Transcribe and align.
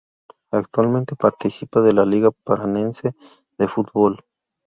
Actualmente 0.51 1.15
participa 1.15 1.79
de 1.81 1.93
la 1.93 2.07
Liga 2.07 2.31
Paranaense 2.43 3.13
de 3.59 3.67
Fútbol. 3.67 4.25